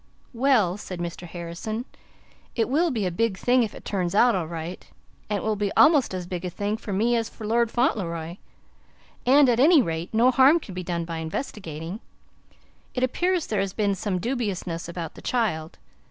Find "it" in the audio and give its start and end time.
2.55-2.67, 3.75-3.85, 5.37-5.43, 12.95-13.03